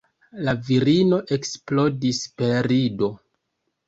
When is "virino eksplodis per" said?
0.69-2.71